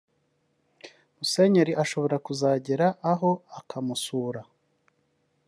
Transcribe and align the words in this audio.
“Musenyeri 1.17 1.73
ashobora 1.83 2.15
kuzagera 2.25 2.87
aho 3.11 3.31
akamusura 3.59 4.41